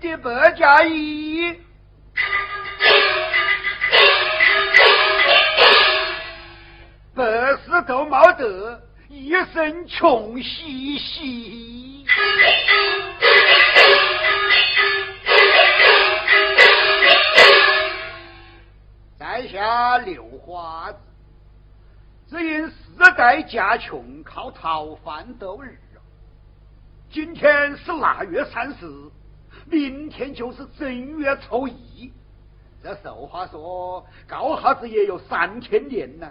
[0.00, 1.60] 的百家饭，
[2.14, 2.26] 穿
[2.80, 3.36] 的
[3.96, 4.82] 百家
[5.74, 6.00] 衣，
[7.14, 7.22] 百
[7.58, 12.06] 事都冇得，一身穷兮兮。
[19.18, 20.98] 在下刘花子，
[22.30, 22.74] 只因世
[23.18, 25.78] 代家穷，靠讨饭度日。
[27.12, 28.86] 今天是腊月三十，
[29.66, 32.12] 明天就是正月初一。
[32.82, 36.26] 这俗话说，高哈子也有三千年呢。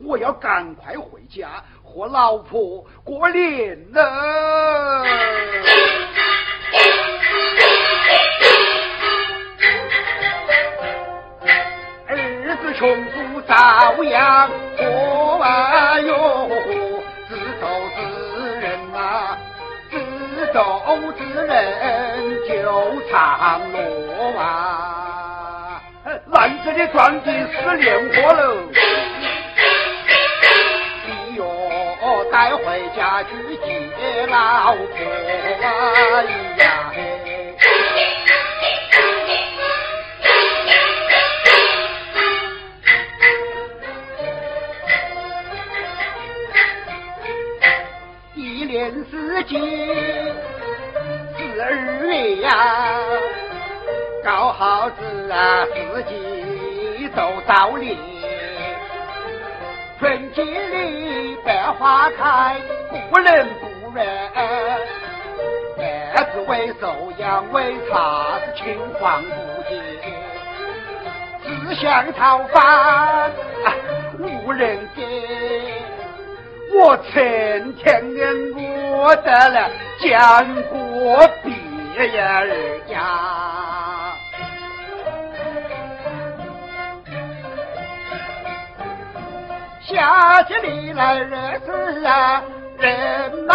[0.00, 5.04] 我要赶快回家和老婆过年了。
[12.06, 16.48] 儿子穷书照样过啊哟。
[20.52, 21.48] 走之人
[22.50, 22.56] 就
[23.08, 23.78] 长路
[24.36, 25.80] 啊，
[26.32, 28.56] 男子的壮的是莲花喽，
[31.06, 31.44] 你哟
[32.32, 33.28] 带回家去
[33.64, 34.80] 接老婆
[36.58, 36.98] 呀嘿。
[48.34, 49.56] 一年四季。
[51.62, 52.50] 二月呀，
[54.24, 57.98] 高耗子啊，四季都到临。
[59.98, 62.56] 春季里百花开，
[63.10, 64.02] 不冷不热。
[65.76, 69.28] 叶子为寿阳为茶是青黄不
[69.68, 69.82] 接。
[71.42, 73.30] 只想讨饭，
[74.18, 75.02] 无人给。
[76.72, 78.02] 我成天
[78.92, 81.28] 我得了江国
[81.96, 82.46] 鼻儿
[82.88, 84.14] 呀，
[89.82, 91.36] 下起里来热
[91.66, 92.42] 死啊
[92.78, 93.52] 人呐，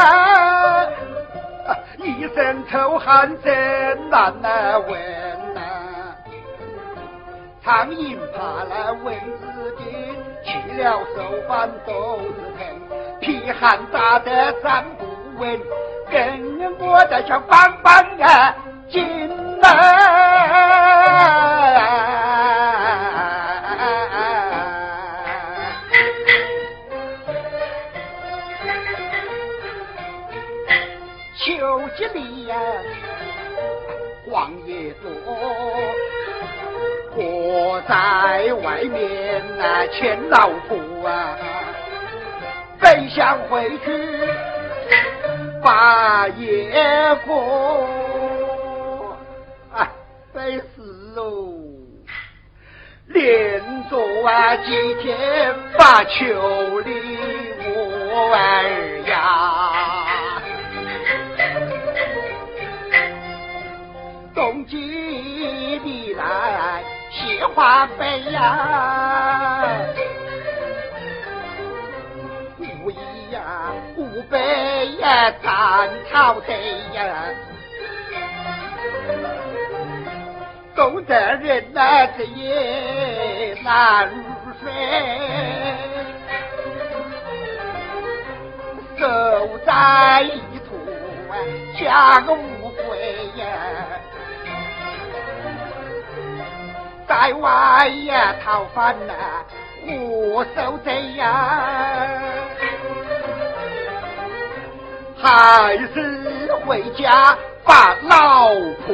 [1.98, 4.34] 一身臭汗真难
[4.88, 4.94] 闻
[5.54, 5.62] 呐，
[7.64, 9.44] 苍蝇爬来蚊子
[9.78, 9.86] 叮，
[10.44, 12.28] 去了手板都是
[12.60, 12.64] 疼。
[13.22, 15.06] 皮汗打得站不
[15.40, 15.60] 稳，
[16.16, 18.56] 跟我的像棒棒啊
[18.90, 19.30] 紧
[19.62, 19.68] 啊！
[31.38, 32.56] 秋季里呀，
[34.32, 35.12] 黄叶多，
[37.18, 41.38] 我在外面啊牵老婆啊。
[42.80, 44.30] 本想回去
[45.66, 47.90] 把夜过，
[49.74, 49.90] 啊，
[50.32, 50.64] 得是
[51.16, 51.56] 哦，
[53.08, 53.60] 连
[53.90, 56.24] 着啊几天把秋
[56.82, 57.18] 里
[57.66, 59.18] 我儿呀，
[64.36, 64.78] 冬季
[65.84, 69.68] 里来雪花飞呀。
[74.26, 76.54] 湖北呀，干草地
[76.94, 77.26] 呀，
[80.76, 84.24] 冻得人呐，这也难入
[84.62, 84.72] 睡。
[88.98, 90.76] 守在一途
[91.30, 91.34] 啊，
[91.80, 93.46] 家无归呀，
[97.08, 99.14] 在外呀讨饭呐，
[99.86, 102.32] 我受罪呀。
[105.18, 108.50] 还是回家把老
[108.86, 108.94] 婆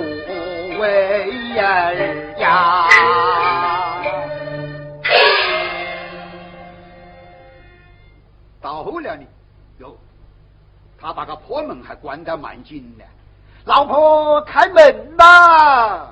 [0.80, 2.88] 喂儿呀。
[8.62, 9.24] 到了呢
[9.80, 9.98] 哟，
[11.00, 13.04] 他把个破门还关得蛮紧的。
[13.66, 16.11] 老婆开门呐！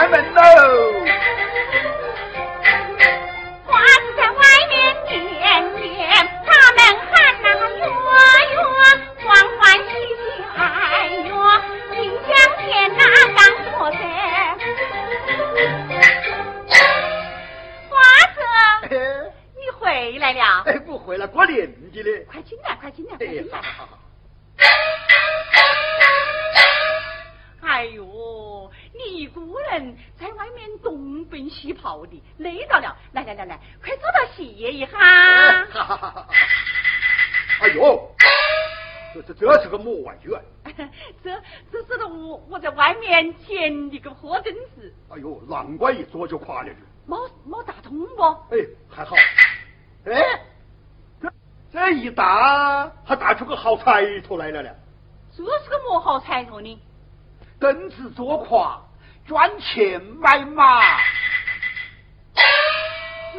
[0.00, 0.89] 开门喽！
[45.48, 46.76] 难怪一坐就垮了的。
[47.06, 48.22] 没没打通不？
[48.22, 48.58] 哎，
[48.88, 49.16] 还好。
[50.04, 50.40] 哎，
[51.20, 51.32] 这
[51.72, 54.70] 这一打还打出个好彩头来了呢。
[55.36, 56.82] 这是个么好彩头呢？
[57.58, 58.80] 凳子坐垮，
[59.26, 60.80] 赚钱买马。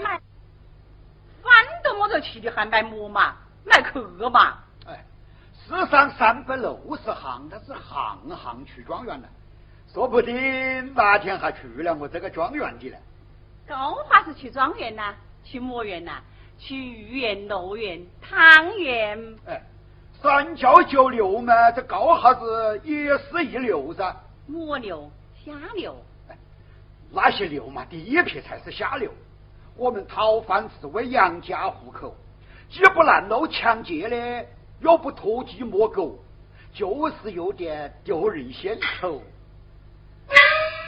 [0.03, 0.19] 买，
[1.42, 3.36] 饭都没得吃的，还买么马？
[3.65, 4.57] 买客嘛？
[4.88, 5.06] 哎，
[5.68, 9.27] 世上三百六十行，他是行行出状元呢。
[9.94, 12.96] 说不定哪天还去了我这个庄园的呢。
[13.68, 15.14] 高华是去庄园呐？
[15.44, 16.22] 去么园呐？
[16.58, 19.36] 去御园、乐园、汤园。
[19.46, 19.62] 哎，
[20.22, 24.16] 三教九流嘛，这高哈子也是一流噻。
[24.48, 25.12] 么流？
[25.44, 25.98] 下流。
[26.30, 26.38] 哎，
[27.12, 29.12] 那些流嘛，第一批才是下流。
[29.76, 32.16] 我们讨饭是为养家糊口，
[32.70, 34.46] 既不拦路抢劫的，
[34.80, 36.18] 又不偷鸡摸狗，
[36.74, 39.22] 就是有点丢人现丑。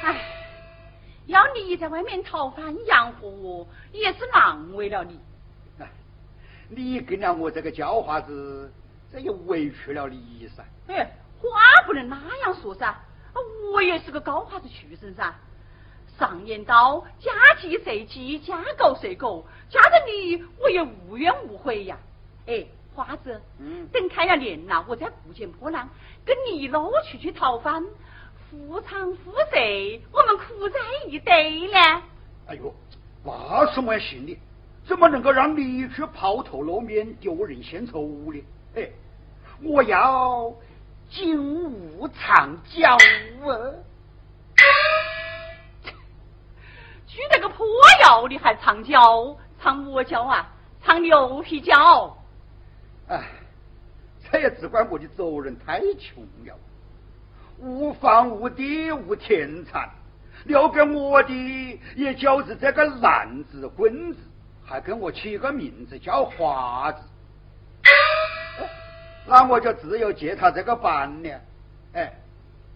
[0.03, 0.19] 唉，
[1.27, 5.17] 要你在外面讨饭养活我，也是难为了你。
[5.79, 5.89] 哎，
[6.67, 8.69] 你跟了我这个叫花子，
[9.13, 10.65] 这也委屈了你噻。
[10.87, 11.09] 哎，
[11.39, 11.47] 话
[11.85, 12.93] 不能那样说噻，
[13.71, 15.33] 我也是个高花子出身噻。
[16.19, 21.97] 上言刀，家鸡随鸡，家狗随狗，嫁了你，我也无怨无悔呀。
[22.45, 25.89] 哎，花子，嗯，等开了年了，我再不捡破烂，
[26.25, 27.83] 跟你一路出去讨饭，
[28.67, 32.03] 夫唱妇随，我们苦在一堆呢。
[32.47, 32.73] 哎呦，
[33.23, 34.37] 那是么行的？
[34.85, 38.01] 怎么能够让你去抛头露面、丢人现丑
[38.31, 38.43] 呢？
[38.75, 38.89] 哎，
[39.63, 40.53] 我要
[41.09, 43.49] 金屋藏娇啊！
[47.07, 47.65] 娶那个破
[48.01, 50.51] 窑的还藏娇，藏我娇啊？
[50.83, 52.17] 藏牛皮胶。
[53.07, 53.23] 哎，
[54.29, 56.57] 这也只怪我的族人太穷了，
[57.63, 59.89] 无房无地无田产，
[60.43, 64.19] 留给我的也就是这个男子棍子，
[64.65, 67.01] 还给我起个名字叫华子。
[69.25, 71.39] 那我就只有接他这个班了。
[71.93, 72.13] 哎，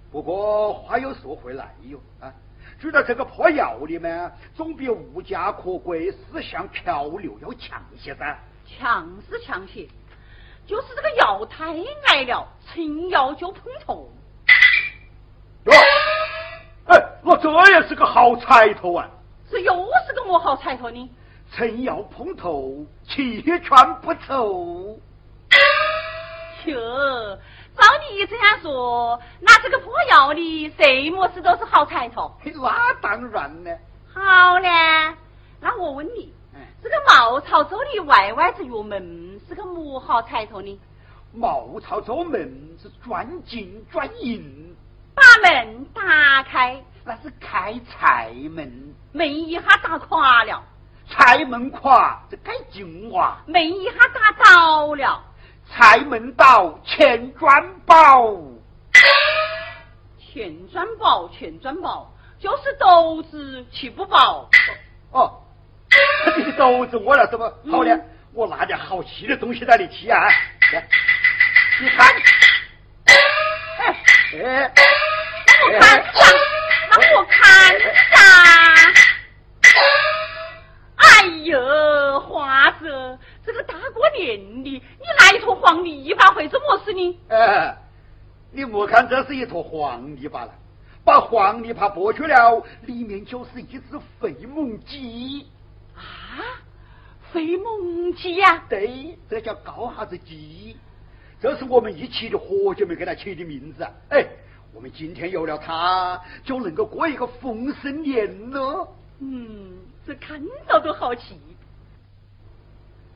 [0.10, 2.34] 不过话又说回来哟啊。
[2.80, 8.40] 住到这个破窑里面，总比无家可归、思想漂流要强些噻。
[8.66, 9.90] 强是强些，
[10.66, 11.74] 就是这个窑太
[12.06, 14.10] 矮了，成窑就碰头。
[15.68, 15.74] 哟，
[16.86, 19.08] 哎，我这也是个好彩头啊！
[19.52, 19.74] 这又
[20.08, 21.10] 是个么好彩头呢？
[21.52, 24.98] 成窑碰头，气全不愁。
[26.66, 27.40] 哟。
[27.78, 32.32] 照你这样说，那这个破窑里什么事都是好彩头？
[32.44, 33.70] 那当然呢。
[34.12, 34.68] 好呢，
[35.62, 36.34] 那我问你，
[36.82, 40.80] 这个茅草做的歪歪子药门是个么好彩头呢？
[41.34, 42.52] 茅草做门
[42.82, 44.76] 是转金转银，
[45.18, 50.64] 把门打开那是开财门，门一下打垮了，
[51.10, 55.24] 财门垮这盖金瓦，门一下打倒了。
[55.70, 58.38] 财门倒，钱赚宝。
[60.20, 64.48] 钱赚宝，钱赚宝，就是豆子吃不饱。
[65.12, 65.42] 哦，
[66.36, 68.00] 这斗子我了，怎么好呢？
[68.34, 70.30] 我拿点好吃的东西带你吃啊！
[70.72, 70.88] 来，
[71.82, 72.06] 你看，
[73.06, 73.16] 哎
[74.38, 75.07] 哎，我
[75.72, 76.20] 看啥？
[76.90, 77.80] 让我看
[78.12, 78.18] 啥？
[80.96, 83.18] 哎呦，花子。
[83.46, 84.82] 这个大过年的，你
[85.20, 87.20] 拿一坨黄泥巴会做么事呢？
[87.30, 87.78] 哎，
[88.52, 90.54] 你莫看这是一坨黄泥巴了，
[91.06, 95.48] 把黄泥巴剥去了，里面就是一只肥猛鸡。
[95.96, 96.44] 啊，
[97.32, 98.64] 肥猛鸡呀？
[98.70, 100.76] 对，这叫高哈子鸡，
[101.40, 103.88] 这是我们一起的伙计们给他起的名字。
[104.10, 104.26] 哎，
[104.78, 108.88] 我们今天有了它，就能够过一个丰盛年了。
[109.20, 111.42] 嗯，这看到都好奇。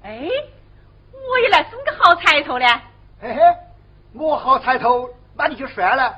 [0.01, 0.27] 哎，
[1.13, 2.65] 我也来送个好彩头呢。
[3.21, 3.41] 嘿嘿，
[4.13, 6.17] 我好彩头，那你就算了。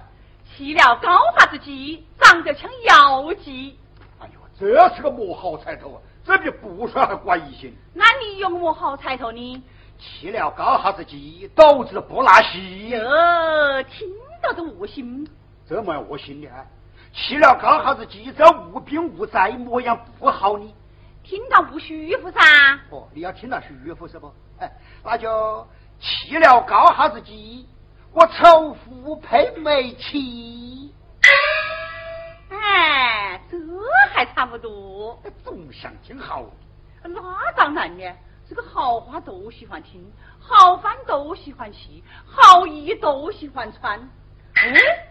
[0.55, 3.77] 吃了高发子鸡，长得像妖鸡。
[4.21, 6.01] 哎呦，这是个么好彩头啊！
[6.23, 7.69] 这比不算还怪一些。
[7.93, 9.63] 那你有么好彩头呢？
[9.99, 12.87] 吃了高哈子鸡，斗子不拉稀。
[12.87, 14.07] 哟，听
[14.43, 15.27] 到都恶心。
[15.65, 16.63] 这么恶心的啊！
[17.13, 20.75] 吃了高哈子鸡，这无病无灾，模样不好呢？
[21.23, 22.39] 听到不舒服噻。
[22.89, 24.33] 哦，你要听到舒服是不？
[24.59, 24.71] 哎，
[25.03, 25.65] 那就
[25.99, 27.67] 去了高哈子鸡，
[28.11, 30.93] 我丑妇配美妻。
[32.49, 33.57] 哎，这
[34.11, 35.17] 还差不多。
[35.43, 36.43] 总想听好。
[37.03, 38.03] 那当然呢，
[38.49, 40.05] 这个好话都喜欢听，
[40.39, 41.89] 好饭都喜欢吃，
[42.25, 44.09] 好衣都喜欢穿。
[44.63, 45.07] 哎，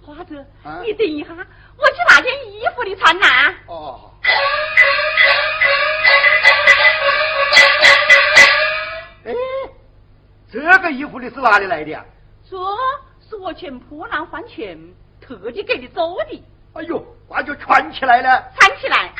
[0.00, 0.46] 花子，
[0.82, 1.30] 你等一下，
[1.76, 3.54] 我去拿件衣服你穿呐。
[3.66, 4.10] 哦。
[9.26, 9.34] 哎，
[10.50, 12.02] 这个衣服你是哪里来的呀？
[12.48, 12.56] 这
[13.28, 14.78] 是我前破烂换钱，
[15.20, 16.42] 特地给你做的。
[16.72, 18.50] 哎呦，那就穿起来了。
[18.58, 19.11] 穿起来。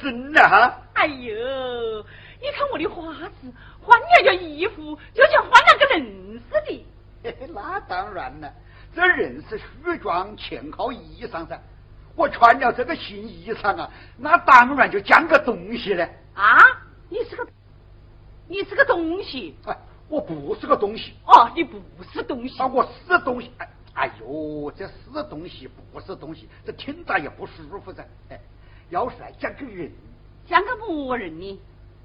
[0.00, 0.80] 蛮合身的哈。
[0.94, 2.04] 哎呦，
[2.40, 6.86] 你看我的花子，换了件衣服就像换了个人似的。
[7.52, 8.52] 那当然了，
[8.94, 11.60] 这人是梳妆全靠衣裳噻。
[12.16, 16.08] 我穿了这个新衣裳啊，那当然就像个东西了。
[16.34, 16.58] 啊，
[17.08, 17.46] 你是个，
[18.48, 19.56] 你是个东西。
[19.66, 19.76] 哎，
[20.08, 21.14] 我不是个东西。
[21.26, 21.80] 哦，你不
[22.12, 22.58] 是东西。
[22.58, 23.50] 啊，我是东西。
[23.58, 28.04] 哎，哎呦，这是东西不是东西，这听着也不舒服噻。
[28.28, 28.40] 哎，
[28.90, 29.90] 要是来讲个人，
[30.46, 31.60] 讲个么人呢？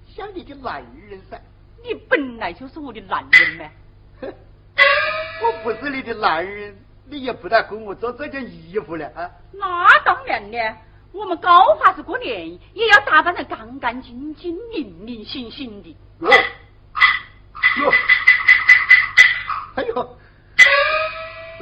[0.07, 1.41] 像你的男人噻。
[1.83, 3.69] 你本来就是我的男人嘛。
[5.43, 6.75] 我不是你的男人，
[7.05, 9.29] 你也不得给我做这件衣服了啊。
[9.51, 10.77] 那当然了。
[11.11, 15.95] 我们高华子过年也要打扮得干干净净、零零星星的。
[16.19, 16.29] 哟，
[17.81, 17.93] 哟，
[19.75, 20.17] 哎呦，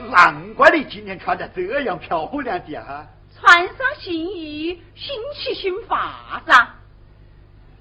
[0.09, 3.07] 难怪你今天穿的这样漂亮的哈！
[3.43, 6.69] 穿上新衣，新起新发噻。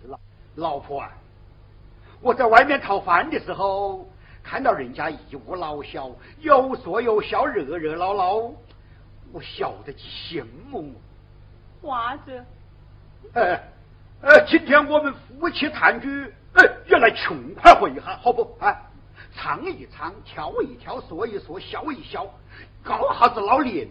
[0.08, 0.18] 老
[0.56, 1.12] 老婆啊，
[2.20, 4.10] 我在外面讨饭的时候，
[4.42, 8.52] 看到人家一屋老小，有说有笑，热热闹闹，
[9.32, 11.00] 我晓得羡慕。
[11.80, 12.44] 华子，
[13.34, 13.62] 哎，
[14.20, 18.42] 呃，今天我们夫妻团聚，哎，要来穷快活一下，好不？
[18.58, 18.76] 啊，
[19.32, 22.26] 唱一唱，跳一跳，说一说，笑一笑，
[22.82, 23.86] 搞哈子老脸，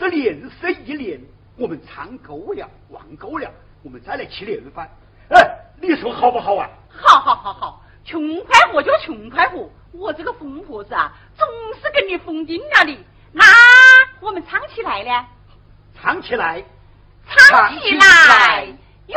[0.00, 1.20] 这脸色一年，
[1.58, 3.52] 我们唱够了，玩够了，
[3.82, 4.90] 我们再来吃年饭。
[5.28, 5.46] 哎，
[5.78, 6.70] 你说好不好啊？
[6.88, 11.46] 好好好好，穷快活就穷快活，我这个疯婆子啊，总
[11.82, 12.98] 是跟你疯定了的。
[13.30, 13.44] 那
[14.20, 15.26] 我们唱起来呢？
[16.00, 16.64] 唱起来。
[17.26, 18.64] 唱起来
[19.06, 19.14] 哟！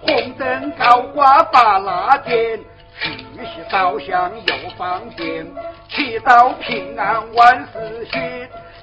[0.00, 2.58] 红灯高挂把那天，
[3.00, 3.10] 去
[3.44, 5.46] 夕烧香又放鞭，
[5.88, 8.20] 祈祷平安万事兴，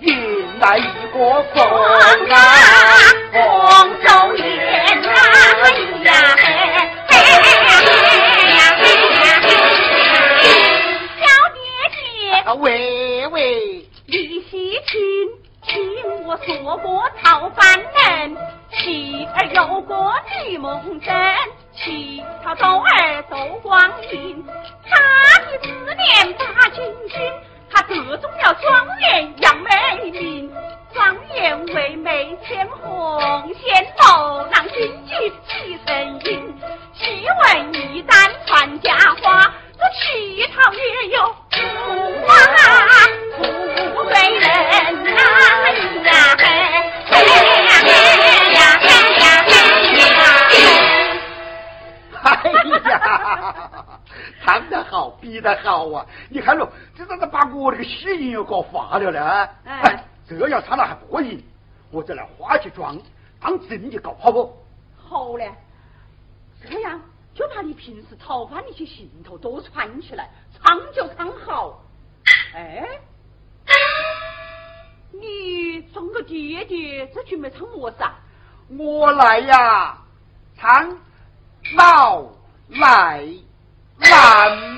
[0.01, 0.83] 迎来一
[1.13, 1.63] 个风
[2.29, 2.35] 啊，
[3.31, 3.39] 丰
[4.03, 4.45] 收年
[5.03, 5.11] 啊
[6.03, 6.07] 呀
[6.37, 6.43] 嘿，
[7.09, 7.13] 哎
[8.55, 8.83] 呀嘿
[11.19, 11.57] 小爹
[11.95, 13.35] 爹，喂喂。
[14.07, 14.51] 李喜
[14.87, 14.97] 庆，
[15.77, 18.35] 听我说过讨饭人，
[18.71, 20.15] 妻儿有过
[20.47, 21.13] 女梦真，
[21.75, 24.43] 乞讨周儿走光阴，
[24.89, 24.97] 他
[25.45, 27.31] 的思念把君君，
[27.71, 29.69] 他得中了状元杨美
[30.09, 30.51] 名，
[30.95, 33.21] 状元为媒牵红
[33.53, 36.59] 线，斗郎金句齐声音，
[36.95, 39.53] 细问一旦传佳话。
[39.79, 40.79] 这乞讨也
[41.09, 41.55] 有福
[42.27, 42.33] 啊，
[44.07, 45.19] 富贵人呐
[46.05, 46.41] 呀嘿，
[47.11, 47.13] 嘿
[47.65, 47.91] 呀嘿
[48.53, 48.87] 呀嘿
[49.19, 49.51] 呀嘿
[50.07, 50.23] 呀！
[52.23, 52.31] 哎
[52.89, 53.99] 呀，
[54.41, 56.05] 唱得好，比得好啊！
[56.29, 59.49] 你看喽，这咋子把我这个戏音又搞发了呢？
[59.65, 61.43] 哎，这要唱了还不过瘾，
[61.91, 62.97] 我再来化起妆，
[63.41, 64.57] 当真的搞好不？
[64.95, 65.51] 好嘞，
[66.69, 67.01] 这样
[67.35, 70.29] 就把你平时讨饭那些行头都穿起来，
[70.63, 71.81] 唱就唱好。
[72.53, 72.87] 哎，
[75.11, 78.19] 你装个爹爹，这准备唱么子啊？
[78.77, 79.97] 我来呀，
[80.57, 80.97] 唱
[81.75, 82.25] 老
[82.67, 83.25] 来
[83.97, 84.77] 难。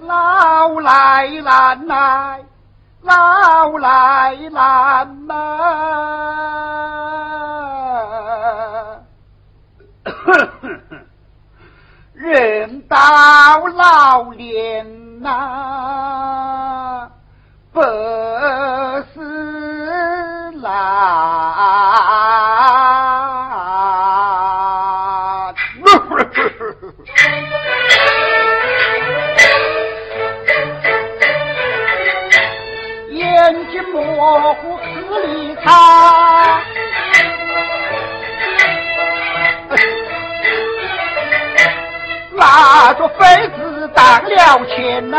[0.00, 2.42] 老来难来，
[3.02, 5.34] 老来难嘛！
[12.18, 12.96] 人到
[13.68, 14.84] 老年
[15.22, 17.08] 呐，
[17.72, 17.80] 不
[19.14, 21.54] 是啦。
[33.10, 33.78] 眼睛。
[33.92, 34.84] 模糊视
[35.26, 36.27] 力差，
[42.70, 45.16] 拿着废纸当了钱呐，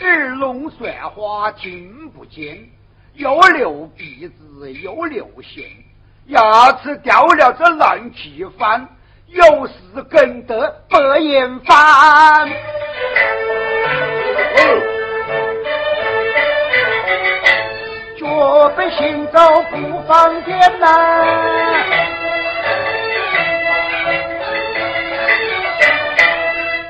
[0.00, 2.58] 耳聋算话听不见，
[3.14, 5.64] 又流鼻子又流涎，
[6.26, 8.88] 牙齿掉了这烂鸡饭。
[9.28, 12.48] 有事更得白眼翻，
[18.34, 19.38] 脚背行走
[19.70, 20.86] 不方便呐，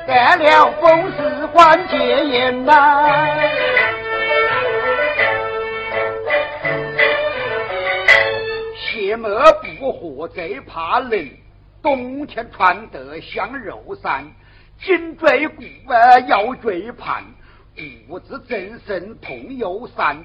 [0.07, 3.29] 得了风湿关节炎呐，
[8.75, 9.29] 邪魔
[9.77, 11.29] 不活最怕冷。
[11.83, 14.25] 冬天穿得像肉衫，
[14.81, 15.61] 颈椎骨
[15.93, 17.23] 啊腰椎盘，
[18.07, 20.17] 骨子增生痛又散，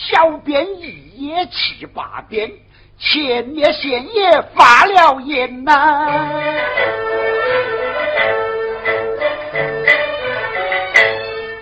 [0.00, 2.50] 小便一夜七八遍，
[2.98, 6.30] 前列腺也发了炎呐。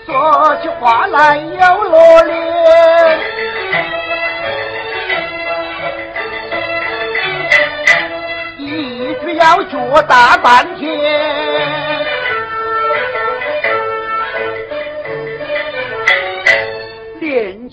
[0.04, 2.36] 说起话来又落泪。
[9.38, 10.98] 要脚大半天，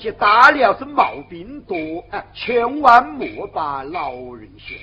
[0.03, 1.77] 年纪大了是毛病多，
[2.33, 4.77] 千万莫把老人嫌。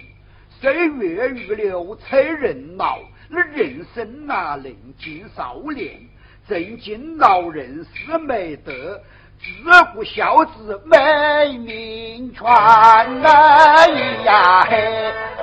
[0.59, 6.01] 岁月如流催人老，那人生哪能尽少年？
[6.49, 8.99] 正经老人是没得。
[9.39, 9.47] 自
[9.95, 13.89] 古孝子美名传，哎
[14.25, 14.77] 呀嘿，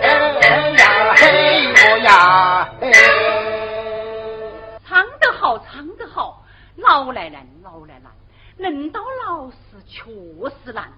[0.02, 2.92] 哎呀嘿我呀嘿。
[4.88, 6.44] 唱得好，唱得好，
[6.78, 8.12] 老来难，老来难，
[8.58, 10.04] 能到老时确
[10.64, 10.92] 实难。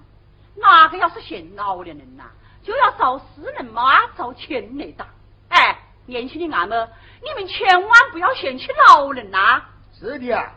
[0.56, 2.24] 哪个要是嫌老年人呐，
[2.63, 5.08] 就要找私人妈，找钱来打。
[5.50, 6.89] 哎，年轻的伢们，
[7.24, 9.63] 你们千万不要嫌弃老人呐。
[9.98, 10.52] 是的啊。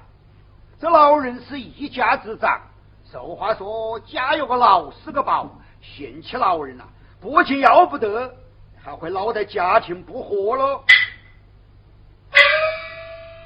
[0.81, 2.61] 这老人是一家之长，
[3.05, 5.49] 俗话说“家有个老，是个宝”。
[5.81, 6.85] 嫌弃老人呐，
[7.21, 8.35] 不仅要不得，
[8.83, 10.85] 还会闹得家庭不和喽。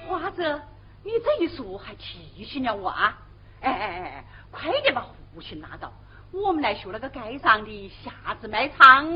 [0.06, 0.62] 花子，
[1.02, 3.18] 你这一说还提醒了我啊！
[3.60, 5.00] 哎哎哎，快点把
[5.34, 5.92] 胡琴拿到，
[6.32, 9.06] 我们来学那个街上的瞎子卖唱，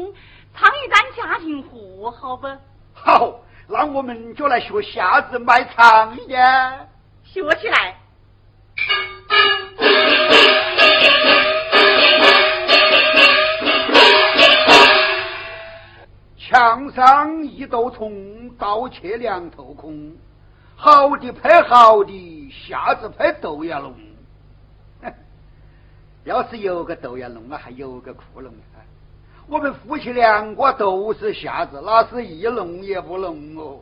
[0.55, 2.49] 唱一段家庭和，好不？
[2.93, 6.87] 好，那我们就来学瞎子卖唱呀，
[7.23, 7.97] 学起来。
[16.39, 20.13] 墙上一朵葱，倒切两头空。
[20.75, 23.95] 好的配好的，瞎子配豆芽龙。
[26.25, 28.79] 要是有个豆芽龙啊，还有个窟窿啊。
[29.49, 33.81] 我们夫妻两个都是瞎子，那是一聋也不聋哦。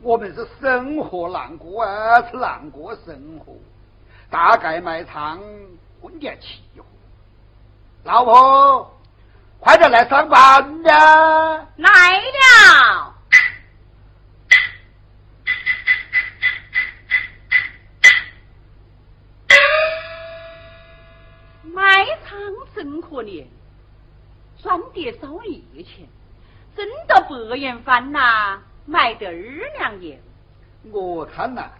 [0.00, 3.54] 我们是生活难过啊，是难过生活。
[4.30, 5.38] 大概卖唱
[6.00, 6.84] 混点气候，
[8.04, 8.90] 老婆，
[9.60, 11.66] 快点来上班呀！
[11.76, 13.11] 来了。
[22.32, 23.44] 卖唱真可怜，
[24.62, 26.06] 赚点少一钱，
[26.74, 29.32] 真的白眼翻呐，买得二
[29.78, 30.20] 两盐。
[30.90, 31.70] 我看呐，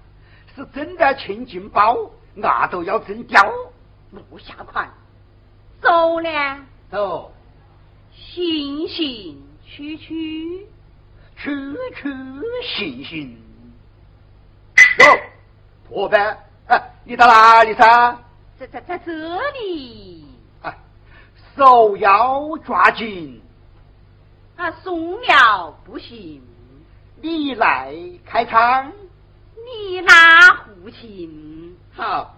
[0.55, 2.11] 是真的钱进包。
[2.35, 3.43] 那都要真掉，
[4.31, 4.91] 不下款，
[5.83, 6.31] 走呢？
[6.91, 7.31] 走，
[8.11, 10.67] 行行去去，
[11.37, 11.51] 区
[11.95, 12.09] 区
[12.63, 13.39] 行行。
[14.99, 15.21] 哟，
[15.87, 16.39] 破班，
[16.69, 18.17] 哎，你到哪里噻？
[18.59, 19.13] 在在在这
[19.51, 20.22] 里。
[21.53, 23.41] 哎，手要抓紧。
[24.57, 26.43] 啊，松了不行。
[27.21, 28.93] 你来开仓。
[29.65, 31.77] 你拉胡琴。
[31.95, 32.35] 好。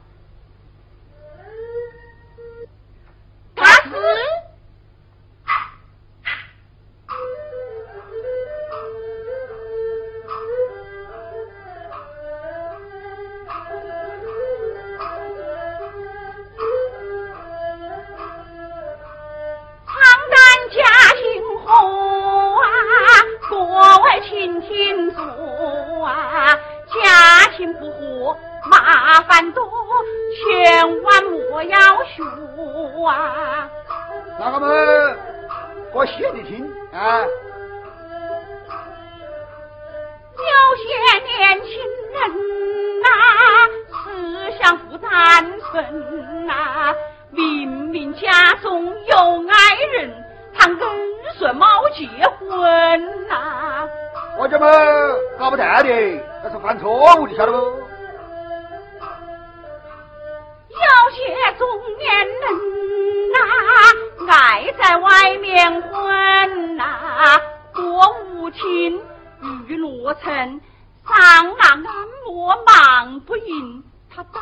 [70.05, 70.61] 娱乐城，
[71.09, 73.83] 上那安莫忙不赢，
[74.15, 74.39] 他带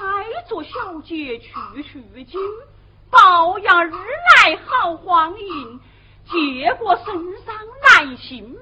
[0.48, 1.52] 着小姐去
[1.84, 2.40] 取经，
[3.12, 5.80] 保养日来好欢迎，
[6.24, 7.14] 结果身
[7.46, 8.58] 上来性病。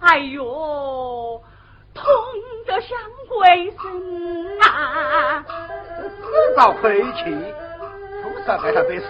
[0.00, 1.42] 哎呦，
[1.94, 2.04] 痛
[2.66, 5.42] 得像鬼神呐！
[6.02, 7.20] 知道亏气，
[8.22, 9.06] 从上害他本事。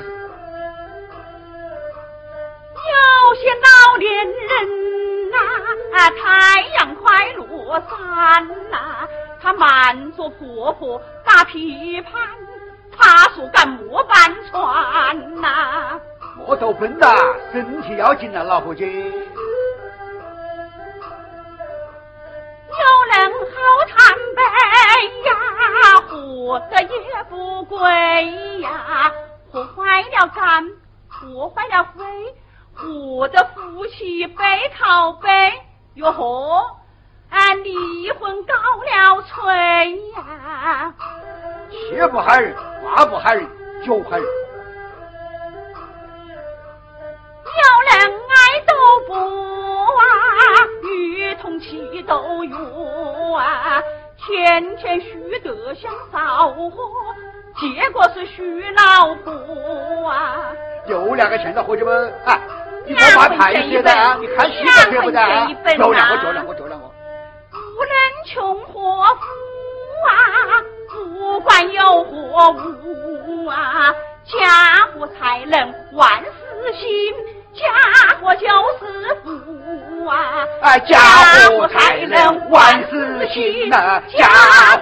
[2.86, 5.03] 有些老年人
[5.92, 9.08] 呐，太阳快落山呐，
[9.40, 12.06] 他瞒着婆婆打琵琶，
[12.96, 15.98] 他说干么搬船呐。
[16.36, 17.06] 莫斗笨呐，
[17.52, 18.84] 身体要紧啊，老伙计。
[22.76, 23.56] 有人好
[23.88, 23.96] 贪
[24.34, 24.42] 杯
[25.28, 25.32] 呀，
[26.08, 27.78] 活得也不贵
[28.60, 29.12] 呀，
[29.52, 30.68] 活坏了肝，
[31.08, 32.04] 活坏了肺，
[32.82, 34.34] 我的夫妻背
[34.78, 35.28] 靠背，
[35.94, 36.76] 哟呵，
[37.30, 40.92] 俺离婚告了吹呀，
[41.70, 43.48] 气不害人，话不害人，
[43.84, 44.26] 酒害人。
[47.44, 48.74] 有人爱都
[49.06, 50.04] 不啊，
[50.82, 53.82] 与同气斗药啊，
[54.16, 56.70] 天天虚得像烧火，
[57.56, 60.52] 结果是虚老婆啊。
[60.86, 62.38] 有两个钱的伙计们，啊，
[62.86, 66.86] 你多发派些的啊，你看戏都学不得啊，就两个，就两个，就两个。
[66.86, 67.90] 无论
[68.26, 69.20] 穷或富
[70.08, 70.12] 啊，
[70.90, 73.94] 不管有或无啊，
[74.24, 77.14] 家和才能万事兴。
[77.54, 77.62] 家
[78.20, 78.48] 伙就
[78.80, 80.44] 是福啊！
[80.60, 80.98] 哎，家
[81.50, 84.02] 伙才能万事兴啊！
[84.18, 84.26] 家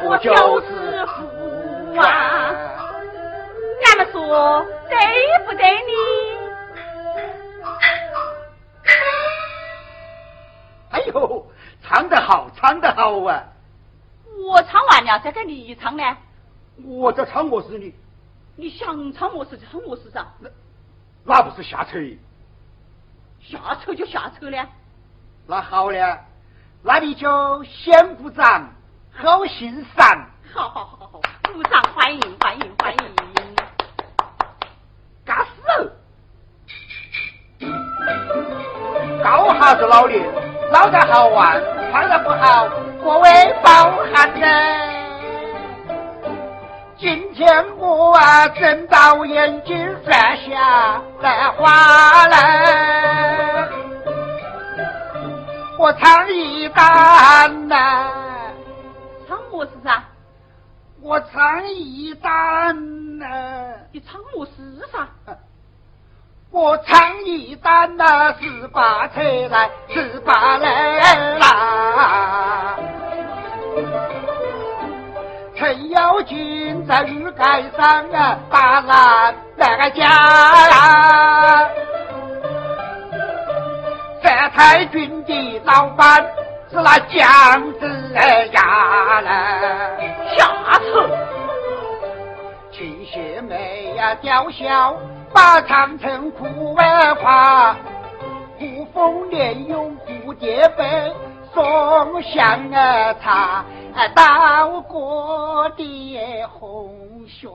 [0.01, 2.51] 伙就是福啊！
[3.85, 4.97] 俺们说对
[5.47, 6.32] 不对呢？
[10.93, 11.47] 哎呦，
[11.83, 13.43] 唱得好，唱得好啊！
[14.47, 16.05] 我唱完了，再给你唱呢。
[16.85, 17.95] 我在唱我是你，
[18.57, 20.25] 你想唱我是就唱我是噻。
[20.39, 20.51] 那
[21.25, 21.99] 那不是瞎扯？
[23.41, 24.69] 瞎扯就瞎扯了，
[25.47, 26.19] 那好了，
[26.83, 28.71] 那你就先鼓掌
[29.17, 30.29] 后欣赏。
[30.53, 31.21] 好好好好，
[31.53, 33.15] 鼓掌欢迎欢迎欢迎。
[35.25, 35.93] 嘎死！
[39.23, 40.21] 高哈子老李，
[40.73, 42.67] 老得好玩，唱得不好，
[43.05, 44.47] 各位包涵呢。
[46.97, 53.69] 今天我啊，睁到眼睛摘下来花来，
[55.79, 58.09] 我唱一单呐。
[59.29, 60.03] 唱么事噻？
[61.03, 63.27] 我唱一单呐。
[63.93, 64.53] 你唱么事
[64.91, 65.07] 噻？
[66.53, 72.77] 我唱一段呐，十八车来，十八来啦。
[75.57, 81.69] 陈友金在玉盖上啊，打烂那个家啊！
[84.23, 86.23] 三太君的老板
[86.71, 88.13] 是那姜子
[88.53, 89.31] 牙了，
[90.37, 90.85] 下次
[92.73, 94.95] 秦雪梅呀吊孝，
[95.33, 97.75] 把长城哭万夸，
[98.59, 101.13] 古风连用蝴蝶杯，
[101.55, 103.65] 送香啊茶，
[104.15, 106.19] 到过的
[106.49, 106.95] 红
[107.27, 107.49] 雪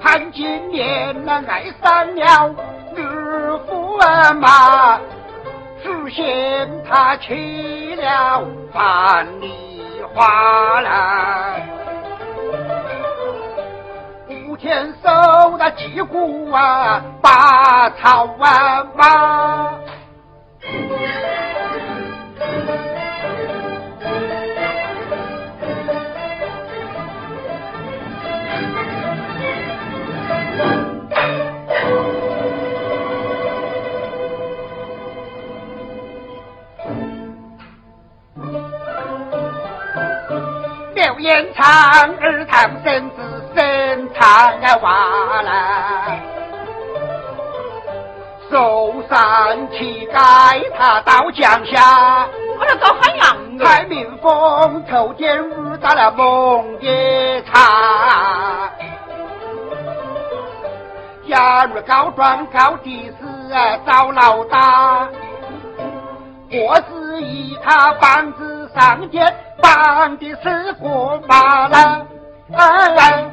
[0.00, 2.54] 潘金莲那爱上了
[2.96, 4.98] 二驸马，
[5.82, 11.77] 只嫌他娶了樊梨花了。
[14.60, 19.78] 天收那几谷啊，八草啊妈！
[40.94, 41.64] 柳烟长，
[42.20, 43.17] 二唐僧。
[44.18, 46.20] 看俺娃来，
[48.50, 52.26] 受伤乞丐他到江下，
[52.58, 53.64] 我来找汉阳的。
[53.64, 57.54] 海明风头天遇到了梦也长，
[61.28, 65.06] 假如高庄高的是找老大，
[66.50, 69.20] 我是以他班子上街
[69.62, 72.06] 办的是过罢了。
[72.56, 73.30] 哎哎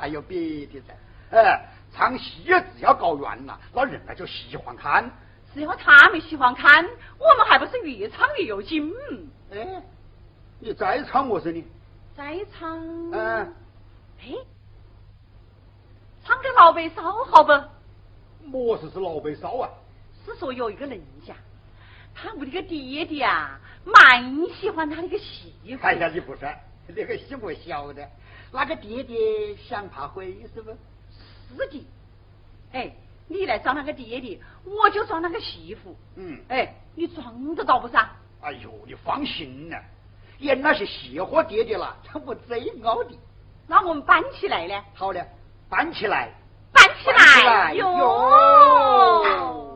[0.00, 0.92] 还有别的噻，
[1.30, 1.60] 哎、呃，
[1.94, 5.10] 唱戏只要搞圆了，那人家就喜欢看。
[5.52, 6.84] 只要他们喜欢看，
[7.18, 8.90] 我们还不是越唱越有劲？
[9.52, 9.82] 哎，
[10.60, 11.64] 你再唱我说你？
[12.14, 12.78] 再唱？
[13.12, 13.54] 嗯。
[14.20, 14.34] 哎，
[16.22, 17.52] 唱个老北烧好不？
[18.46, 19.70] 么事是老北烧啊？
[20.24, 21.34] 是说有一个人家，
[22.14, 25.82] 他屋里个爹爹啊，蛮喜欢他那个媳妇。
[25.82, 26.48] 哎呀，你不说，
[26.88, 28.06] 那个媳妇晓得，
[28.52, 30.70] 那个爹爹想怕灰是不？
[31.56, 31.86] 是的。
[32.72, 32.92] 哎。
[33.32, 35.96] 你来找那个爹爹，我就找那个媳妇。
[36.16, 37.96] 嗯，哎，你装得到不是？
[38.40, 39.80] 哎呦，你放心呐，
[40.40, 43.10] 原来是谢货爹爹了，他不贼熬的。
[43.66, 44.74] 那我们搬起来呢？
[44.94, 45.24] 好了，
[45.68, 46.32] 搬起来，
[46.72, 49.69] 搬起来，哟。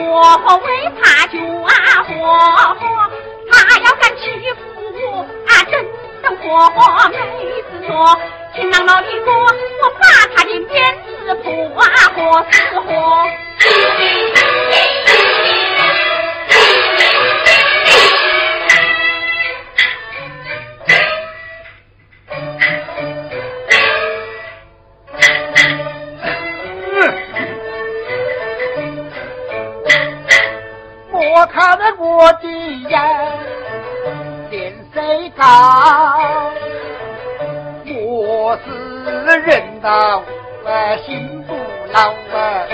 [0.00, 1.70] 婆婆为怕舅啊，
[2.04, 2.12] 婆
[2.76, 2.82] 婆
[3.52, 4.22] 他要敢欺
[4.54, 4.58] 负
[4.94, 5.72] 我啊，真
[6.22, 7.16] 当婆婆妹
[7.70, 8.18] 子说，
[8.54, 10.02] 情郎老的哥，我把
[10.34, 11.44] 他的鞭子破
[11.82, 11.84] 啊，
[12.16, 12.18] 火
[12.50, 12.88] 似火。
[37.92, 38.68] 我是
[39.40, 40.22] 人道
[40.64, 41.54] 啊，心不
[41.92, 42.66] 老啊，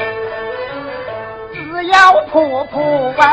[1.55, 3.25] 只要婆婆啊，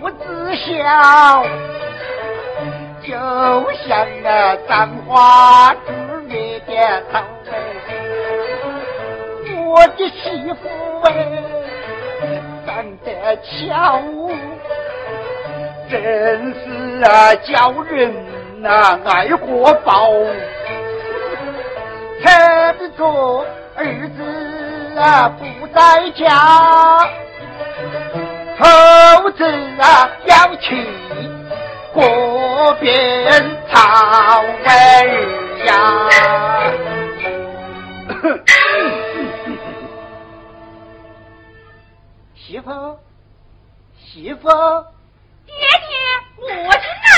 [0.00, 1.44] 不知晓，
[3.02, 3.10] 就
[3.86, 5.90] 像那簪花枝
[6.28, 7.12] 叶的草
[7.50, 7.52] 哎，
[9.66, 10.62] 我的媳妇
[11.04, 11.10] 哎，
[12.64, 12.70] 长
[13.04, 13.08] 得
[13.42, 13.72] 巧。
[15.92, 18.10] 真是啊叫人
[18.62, 20.08] 呐爱过宝，
[22.24, 23.44] 看着
[23.76, 26.24] 儿子啊不在家，
[28.58, 29.44] 猴子
[29.82, 30.88] 啊要去
[31.92, 33.30] 过边
[33.70, 33.78] 草
[34.64, 34.68] 儿
[35.66, 36.08] 呀。
[42.34, 42.98] 媳妇，
[43.98, 44.48] 媳妇，
[45.46, 45.94] 爹爹，
[46.38, 47.10] 我进来。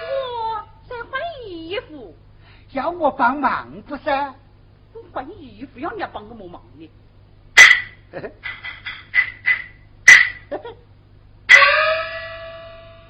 [0.00, 0.06] 我
[0.88, 1.50] 在换衣
[1.80, 2.16] 服。
[2.72, 4.02] 要我帮忙不是？
[5.10, 6.90] 换衣服要你要帮个么忙呢？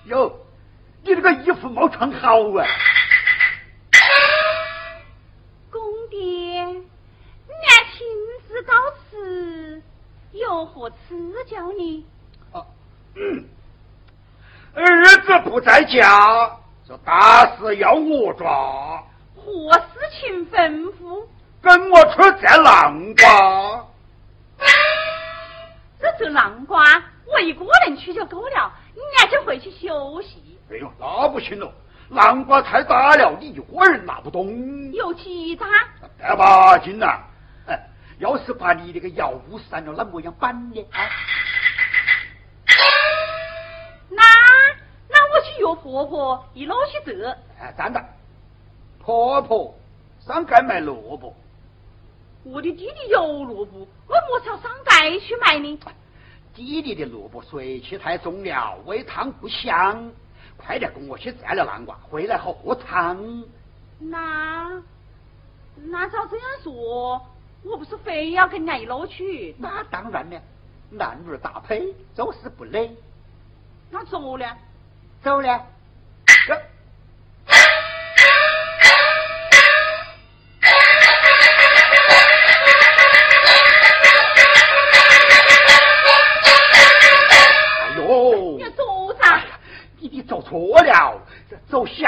[0.06, 0.36] 哟，
[1.02, 2.66] 你这个衣服没穿好啊！
[5.70, 6.74] 公爹，俺
[7.96, 8.06] 亲
[8.48, 8.72] 自告
[9.10, 9.82] 辞，
[10.32, 12.06] 有何赐教呢？
[12.52, 12.66] 哦，
[14.74, 19.04] 儿子不在家，这大事要我抓。
[19.44, 21.26] 何事情吩咐？
[21.60, 23.86] 跟我去摘南瓜。
[26.00, 26.84] 这摘南瓜，
[27.26, 30.58] 我一个人去就够了，你还就回去休息。
[30.70, 31.72] 哎呦，那不行了，
[32.08, 34.92] 南瓜太大了，你一个人拿不动。
[34.92, 35.66] 有几大？
[36.18, 37.18] 带把劲呐！
[37.66, 37.78] 哎，
[38.18, 39.32] 要是把你那个腰
[39.70, 40.84] 散了，那么样办呢？
[40.92, 40.98] 啊？
[44.10, 44.22] 那
[45.08, 47.36] 那我去约婆婆一路去折。
[47.60, 48.04] 哎，站着，
[49.02, 49.74] 婆婆
[50.20, 51.34] 上街卖萝卜。
[52.44, 55.78] 我的弟弟有萝卜，我莫朝上街去卖呢。
[56.54, 60.12] 弟弟的萝卜水气太重了，煨汤不香。
[60.56, 63.44] 快点跟我去摘了南瓜，回来好喝汤。
[63.98, 64.82] 那
[65.76, 67.20] 那照这样说，
[67.64, 69.56] 我不是非要跟你一路去？
[69.58, 70.40] 那当然了，
[70.90, 72.94] 男女搭配就是不累。
[73.90, 74.56] 那走了，
[75.22, 75.66] 走了。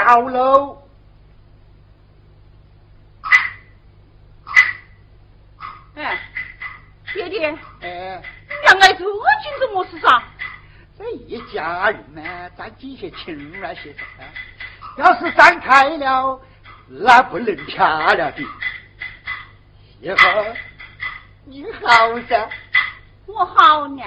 [0.05, 0.77] 走小路。
[5.95, 6.19] 哎，
[7.11, 8.21] 爹爹，哎，
[8.63, 10.23] 两个这紧着么事啥？
[10.97, 14.03] 这一家人呢，咱几些亲那些噻。
[14.97, 16.39] 要是展开了，
[16.87, 18.37] 那不能掐了的。
[19.99, 20.55] 媳妇，
[21.45, 22.47] 你好噻？
[23.25, 24.03] 我好呢。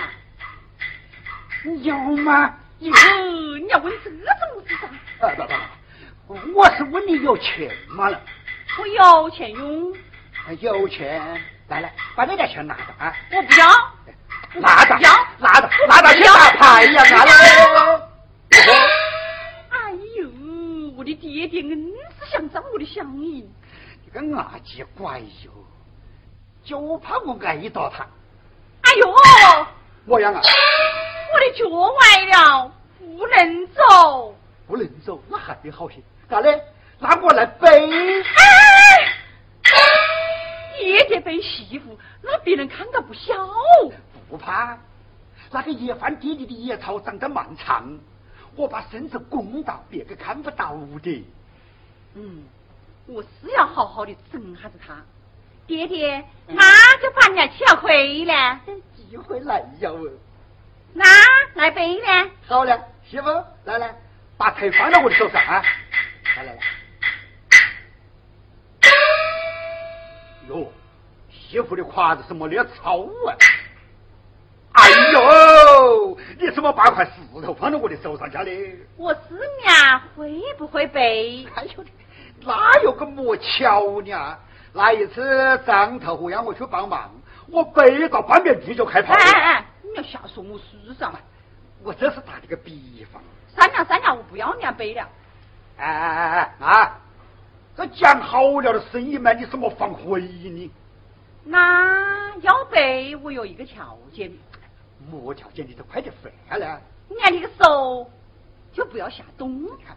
[1.65, 2.55] 你有吗？
[2.79, 2.93] 有，
[3.59, 4.19] 你要问这种
[4.65, 4.87] 事噻？
[5.27, 5.53] 啊不不，
[6.29, 8.21] 我是问你有钱吗了？
[8.79, 9.95] 我有钱用。
[10.61, 13.15] 有钱，来来，把那点钱拿着啊！
[13.33, 13.67] 我不要。
[14.61, 17.03] 拿着，要拿着，拿着去打牌呀！
[17.11, 17.33] 拿来。
[19.71, 20.31] 哎呦，
[20.99, 23.51] 我的爹爹硬是想占我的香银。
[24.05, 25.51] 你个阿鸡怪哟，
[26.63, 28.07] 就怕我挨到他。
[28.83, 29.15] 哎呦，
[30.05, 30.43] 我样啊？
[31.33, 34.35] 我的脚崴了，不能走。
[34.67, 35.97] 不能走，那还得好些。
[36.29, 36.61] 咋嘞？
[36.99, 37.69] 拿我来背。
[37.69, 39.15] 哎，
[40.79, 43.35] 爹爹背媳妇，那别人看到不笑。
[44.29, 44.77] 不怕，
[45.51, 47.99] 那个野饭地里的野草长得蛮长，
[48.57, 51.25] 我把身子弓到，别个看不到的。
[52.15, 52.45] 嗯，
[53.07, 54.95] 我是要好好的整下子他。
[55.67, 58.61] 爹爹，那就半年起要回来。
[58.97, 60.13] 机会来了。
[60.93, 61.05] 那
[61.55, 62.31] 来背呢？
[62.47, 62.79] 好了，
[63.09, 63.29] 媳妇，
[63.65, 63.95] 来来，
[64.37, 65.63] 把腿放到我的手上啊！
[66.39, 66.61] 来来来。
[70.49, 70.73] 哟，
[71.29, 73.35] 媳妇的胯子是没得草啊！
[74.73, 78.77] 哎呦，你怎么把块石头放到我的手上去的？
[78.97, 79.21] 我师
[79.65, 81.45] 娘会不会背？
[81.57, 81.85] 哎呦，
[82.43, 84.39] 哪有个么巧呢？
[84.73, 87.11] 那一次张头虎让我去帮忙，
[87.49, 89.21] 我背到半边地就开跑了。
[89.21, 91.19] 哎哎，你要瞎说我书上嘛？
[91.83, 93.21] 我这是打的个比方。
[93.49, 95.09] 三娘三娘，我不要你背了。
[95.79, 97.01] 哎哎哎哎啊
[97.77, 100.71] 这讲好了的生意嘛你怎么反悔呢
[101.45, 104.31] 那要背我有一个条件
[105.11, 108.11] 没条件你就快点回来你看你个手
[108.73, 109.97] 就不要下动看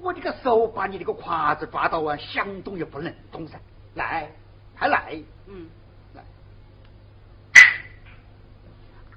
[0.00, 3.60] 我这个手把你这个胯子抓到啊想动也不能动噻
[3.94, 4.30] 来
[4.74, 5.68] 还来嗯
[6.14, 6.22] 来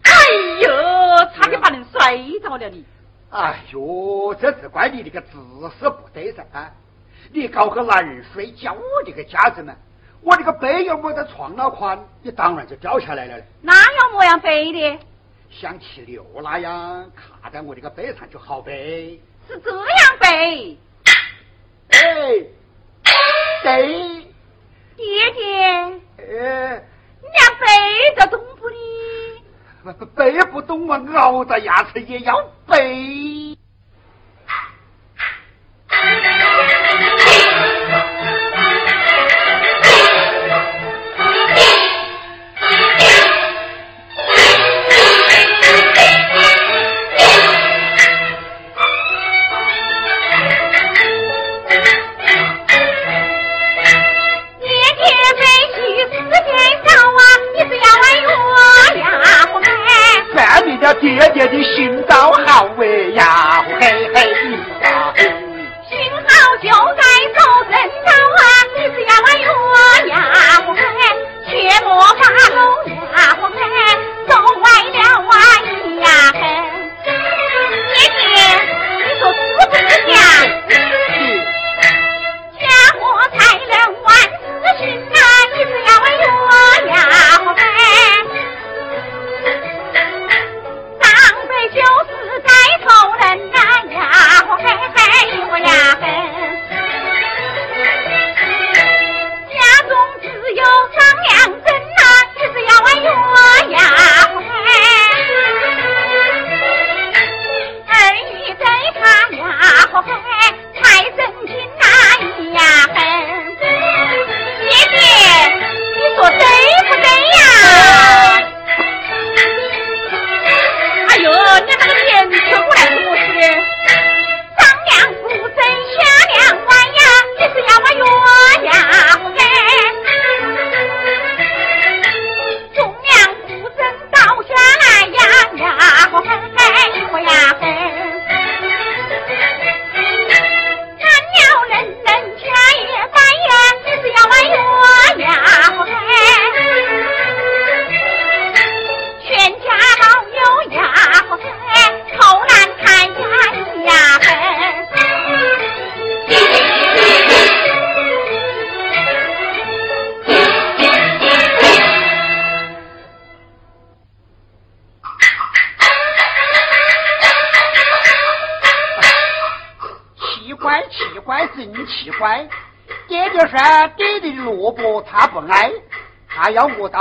[0.04, 0.12] 哎
[0.62, 0.70] 呦
[1.34, 2.84] 差点把人摔倒了你
[3.36, 5.38] 哎呦，这只怪你这个姿
[5.78, 6.46] 势不对噻！
[7.34, 9.76] 你搞个男人睡觉，我这个家子嘛，
[10.22, 13.38] 我这个背又没得床了宽，你当然就掉下来了。
[13.62, 15.00] 那要么样背的？
[15.52, 19.20] 像骑牛那样，卡在我这个背上就好背。
[19.50, 20.78] 是这样背。
[21.90, 22.00] 哎，
[23.64, 24.28] 对。
[24.96, 25.66] 爹爹。
[26.20, 26.84] 哎。
[27.22, 27.66] 你俩背
[28.16, 28.78] 得动不哩？
[29.94, 32.34] 背不动啊，咬着牙齿也要
[32.68, 33.45] 背。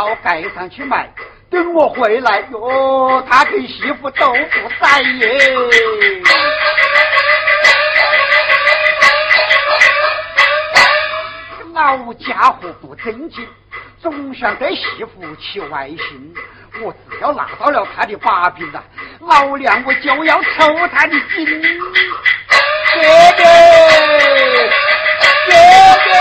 [0.04, 1.08] 到街上去卖，
[1.48, 5.56] 等我回来哟，他跟媳妇都不在耶。
[11.72, 13.48] 老家伙不正经，
[14.02, 16.34] 总想对媳妇起外心。
[16.82, 18.84] 我只要拿到了他的把柄啊，
[19.20, 21.46] 老娘我就要抽他的筋。
[21.46, 23.02] 爹
[23.36, 23.44] 爹，
[25.46, 25.54] 爹
[26.04, 26.14] 爹。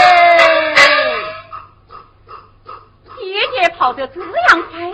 [3.93, 4.91] 跑得这样快，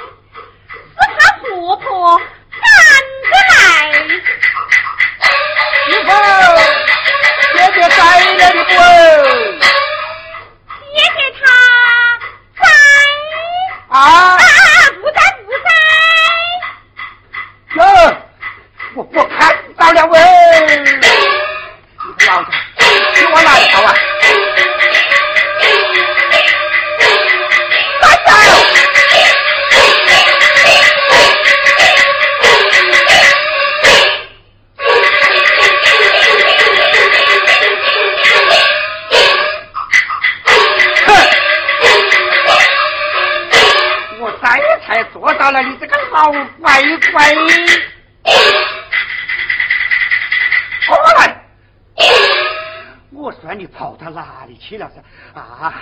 [54.69, 55.01] 哪里去了噻？
[55.33, 55.81] 啊，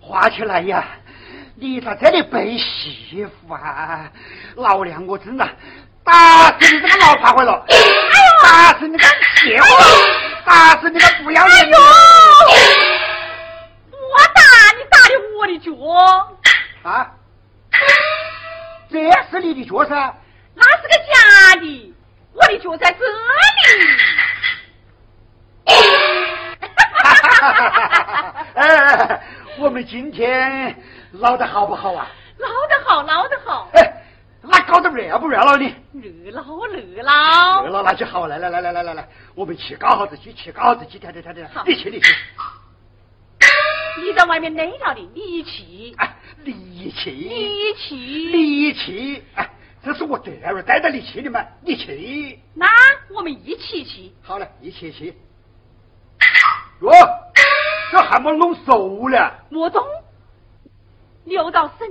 [0.00, 0.84] 花起来呀！
[1.56, 4.08] 你在这里背媳妇啊？
[4.56, 5.48] 老娘我真的
[6.04, 7.64] 打死你这个老怕回了！
[7.68, 7.82] 哎呦，
[8.42, 9.04] 打死你个
[9.36, 9.66] 邪货！
[10.44, 11.70] 打死你个不要脸！
[11.70, 11.76] 我
[14.34, 14.42] 打
[14.76, 15.70] 你打的我的脚
[16.88, 17.12] 啊！
[18.90, 18.98] 这
[19.30, 20.14] 是你的脚噻？
[20.54, 21.94] 那是个假的，
[22.34, 23.02] 我的脚在这里。
[28.54, 29.20] 哎，
[29.58, 30.76] 我们今天
[31.12, 32.06] 捞的好不好啊？
[32.38, 33.68] 捞得好，捞得好。
[33.74, 34.02] 哎，
[34.42, 35.74] 那搞得热不热闹你？
[35.92, 37.64] 热闹热闹。
[37.64, 40.32] 热闹那就好，来来来来来来来，我们去搞好子去？
[40.32, 40.98] 去搞好子去？
[40.98, 41.46] 跳跳跳跳！
[41.66, 42.14] 你去你去。
[43.98, 45.94] 你在外面累了的，你去。
[45.98, 47.10] 哎，你去。
[47.10, 47.94] 你去。
[47.96, 49.22] 你去。
[49.34, 49.50] 哎，
[49.84, 52.38] 这是我这儿带着你去的嘛，你去。
[52.54, 52.66] 那
[53.14, 54.12] 我们一起去。
[54.22, 55.14] 好了，一起去。
[56.80, 56.90] 哟，
[57.92, 59.18] 这还没弄熟呢。
[59.50, 59.84] 莫动。
[61.24, 61.86] 留到生